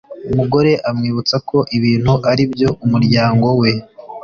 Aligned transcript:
umugore 0.31 0.71
amwibutsa 0.89 1.35
ko 1.49 1.57
ibintu 1.77 2.13
ari 2.31 2.41
ibyo 2.47 2.69
umuryango 2.85 3.47
we 3.61 3.71